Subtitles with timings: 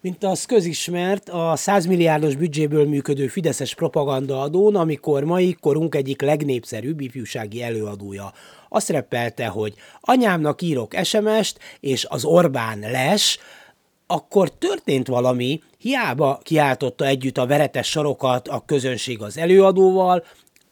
[0.00, 7.00] Mint az közismert, a 100 milliárdos büdzséből működő Fideszes propagandaadón, amikor mai korunk egyik legnépszerűbb
[7.00, 8.32] ifjúsági előadója
[8.68, 13.38] azt reppelte, hogy anyámnak írok SMS-t, és az Orbán les,
[14.06, 20.24] akkor történt valami, hiába kiáltotta együtt a veretes sarokat a közönség az előadóval,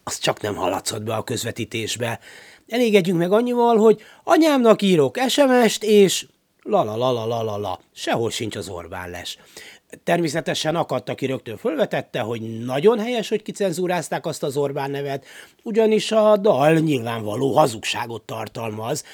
[0.05, 2.19] az csak nem hallatszott be a közvetítésbe.
[2.69, 6.27] Elégedjünk meg annyival, hogy anyámnak írok SMS-t, és
[6.69, 9.39] la la la la la la la, sehol sincs az Orbán les.
[10.05, 15.25] Természetesen akadt, aki rögtön fölvetette, hogy nagyon helyes, hogy kicenzúrázták azt az Orbán nevet,
[15.63, 19.05] ugyanis a dal nyilvánvaló hazugságot tartalmaz,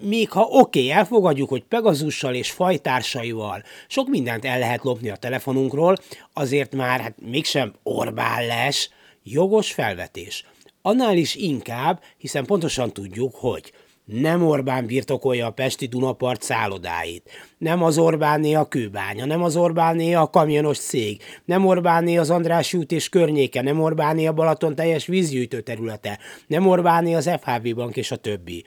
[0.00, 5.16] még ha oké, okay, elfogadjuk, hogy Pegazussal és fajtársaival sok mindent el lehet lopni a
[5.16, 5.96] telefonunkról,
[6.32, 8.90] azért már hát mégsem Orbán les,
[9.22, 10.44] jogos felvetés.
[10.82, 13.72] Annál is inkább, hiszen pontosan tudjuk, hogy
[14.12, 20.12] nem Orbán birtokolja a Pesti Dunapart szállodáit, nem az Orbáné a kőbánya, nem az Orbáné
[20.12, 25.06] a kamionos cég, nem Orbáné az András út és környéke, nem Orbáné a Balaton teljes
[25.06, 28.64] vízgyűjtő területe, nem Orbáné az FHV bank és a többi.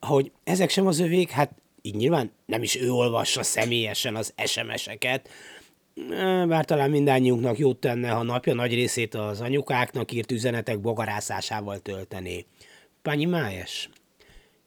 [0.00, 1.52] Hogy ezek sem az övék, hát
[1.82, 5.28] így nyilván nem is ő olvassa személyesen az SMS-eket,
[6.48, 12.44] bár talán mindannyiunknak jót tenne, ha napja nagy részét az anyukáknak írt üzenetek bogarászásával töltené.
[13.02, 13.88] Panyi Májes,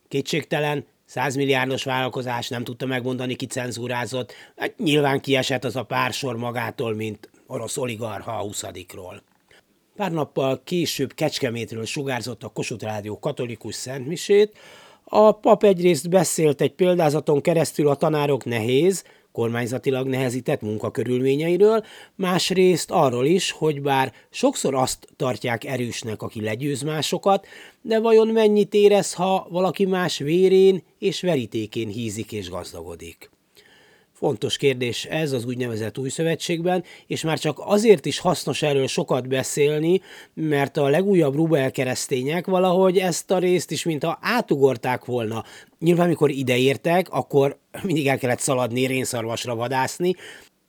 [0.07, 6.13] Kétségtelen, 100 milliárdos vállalkozás nem tudta megmondani, ki cenzúrázott, hát nyilván kiesett az a pár
[6.13, 8.63] sor magától, mint orosz oligarha a 20
[9.95, 14.57] Pár nappal később Kecskemétről sugárzott a Kossuth Rádió katolikus szentmisét,
[15.03, 19.03] a pap egyrészt beszélt egy példázaton keresztül a tanárok nehéz,
[19.35, 21.83] kormányzatilag nehezített munkakörülményeiről,
[22.15, 27.47] másrészt arról is, hogy bár sokszor azt tartják erősnek, aki legyőz másokat,
[27.81, 33.34] de vajon mennyit érez, ha valaki más vérén és verítékén hízik és gazdagodik.
[34.25, 39.27] Fontos kérdés ez az úgynevezett új szövetségben, és már csak azért is hasznos erről sokat
[39.27, 40.01] beszélni,
[40.33, 45.43] mert a legújabb Rubel keresztények valahogy ezt a részt is, mintha átugorták volna.
[45.79, 50.15] Nyilván, mikor ideértek, akkor mindig el kellett szaladni, rénszarvasra vadászni,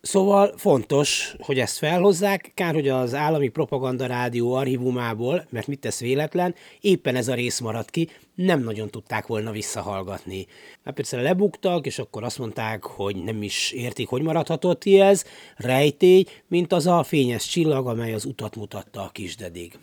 [0.07, 5.99] Szóval fontos, hogy ezt felhozzák, kár, hogy az állami propaganda rádió archívumából, mert mit tesz
[5.99, 10.47] véletlen, éppen ez a rész maradt ki, nem nagyon tudták volna visszahallgatni.
[10.85, 15.25] Hát persze lebuktak, és akkor azt mondták, hogy nem is értik, hogy maradhatott ki ez,
[15.55, 19.73] rejtély, mint az a fényes csillag, amely az utat mutatta a kisdedig.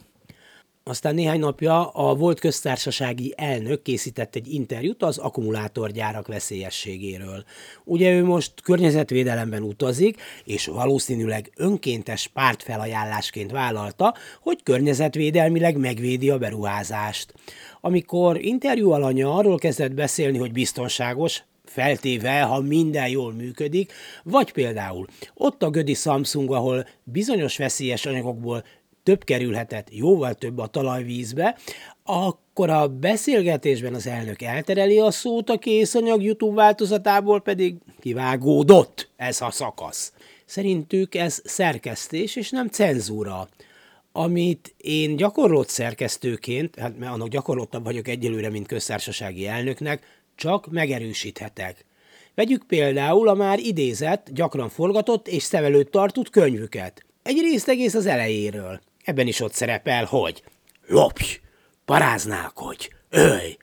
[0.86, 7.44] Aztán néhány napja a volt köztársasági elnök készített egy interjút az akkumulátorgyárak veszélyességéről.
[7.84, 17.34] Ugye ő most környezetvédelemben utazik, és valószínűleg önkéntes pártfelajánlásként vállalta, hogy környezetvédelmileg megvédi a beruházást.
[17.80, 23.92] Amikor interjú alanya arról kezdett beszélni, hogy biztonságos, feltéve, ha minden jól működik,
[24.24, 28.64] vagy például ott a Gödi Samsung, ahol bizonyos veszélyes anyagokból
[29.04, 31.56] több kerülhetett, jóval több a talajvízbe,
[32.04, 39.40] akkor a beszélgetésben az elnök eltereli a szót, a készanyag YouTube változatából pedig kivágódott ez
[39.40, 40.12] a szakasz.
[40.44, 43.48] Szerintük ez szerkesztés és nem cenzúra
[44.16, 51.84] amit én gyakorlott szerkesztőként, hát mert annak gyakorlottabb vagyok egyelőre, mint köztársasági elnöknek, csak megerősíthetek.
[52.34, 57.04] Vegyük például a már idézett, gyakran forgatott és szem előtt tartott könyvüket.
[57.22, 58.80] Egy részt egész az elejéről.
[59.04, 60.42] Ebben is ott szerepel, hogy
[60.86, 61.40] lopj,
[61.84, 63.56] paráználkodj, ölj.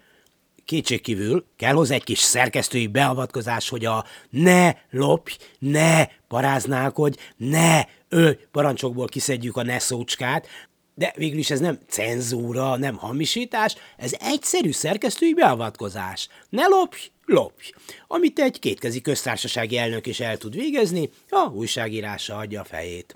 [0.65, 8.37] Kétségkívül kell hozzá egy kis szerkesztői beavatkozás, hogy a ne lopj, ne paráználkodj, ne ölj
[8.51, 10.47] parancsokból kiszedjük a ne szócskát,
[10.95, 16.27] de végül is ez nem cenzúra, nem hamisítás, ez egyszerű szerkesztői beavatkozás.
[16.49, 17.71] Ne lopj, lopj.
[18.07, 23.15] Amit egy kétkezi köztársasági elnök is el tud végezni, a újságírása adja a fejét.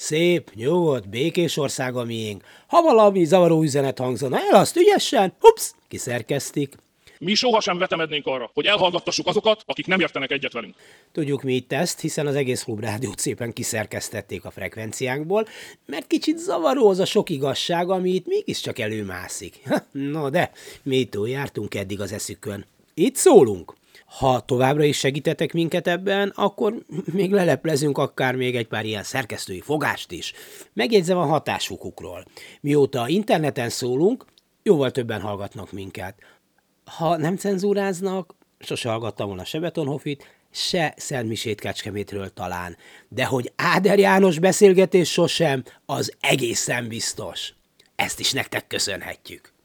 [0.00, 2.44] Szép, nyugodt, békés ország a miénk.
[2.66, 6.74] Ha valami zavaró üzenet hangzana el, azt ügyesen, hups, kiszerkeztik.
[7.18, 10.74] Mi sohasem vetemednénk arra, hogy elhallgattassuk azokat, akik nem értenek egyet velünk.
[11.12, 15.46] Tudjuk mi itt ezt, hiszen az egész klubrádiót szépen kiszerkesztették a frekvenciánkból,
[15.86, 19.62] mert kicsit zavaró az a sok igazság, ami itt mégiscsak előmászik.
[20.12, 20.50] no de,
[20.82, 22.66] mi túl jártunk eddig az eszükön.
[22.94, 23.77] Itt szólunk.
[24.04, 26.74] Ha továbbra is segítetek minket ebben, akkor
[27.12, 30.32] még leleplezünk akár még egy pár ilyen szerkesztői fogást is.
[30.72, 32.24] Megjegyzem a hatásukukról.
[32.60, 34.24] Mióta interneten szólunk,
[34.62, 36.14] jóval többen hallgatnak minket.
[36.84, 42.76] Ha nem cenzúráznak, sose hallgattam volna se Betonhofit, se Szentmisét Kecskemétről talán.
[43.08, 47.52] De hogy Áder János beszélgetés sosem, az egészen biztos.
[47.96, 49.52] Ezt is nektek köszönhetjük.